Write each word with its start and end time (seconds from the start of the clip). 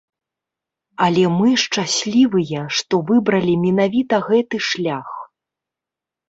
Але 1.07 1.25
мы 1.39 1.49
шчаслівыя, 1.63 2.63
што 2.79 2.95
выбралі 3.11 3.53
менавіта 3.67 4.15
гэты 4.31 4.57
шлях. 4.71 5.09